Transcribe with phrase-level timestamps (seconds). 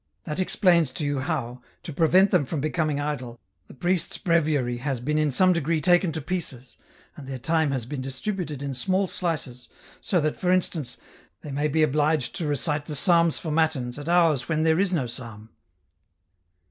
[0.23, 4.99] That explains to you how, to prevent them from becoming idle, the priests' breviary has
[4.99, 6.75] been in some degree taken to pieces,
[7.15, 7.91] and their time has M 1 62 EN ROUTE.
[7.91, 8.01] been
[8.55, 9.69] distributed in small slices,
[10.01, 10.97] so that, for instance,
[11.41, 14.91] they may be obliged to recite the psalms for Matins at hours when there is
[14.91, 15.51] no psalm."